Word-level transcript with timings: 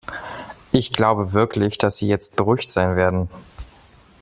Ich 0.71 0.91
glaube 0.93 1.33
wirklich, 1.33 1.77
dass 1.77 1.97
sie 1.99 2.07
jetzt 2.07 2.35
beruhigt 2.35 2.71
sein 2.71 2.95
werden. 2.95 3.29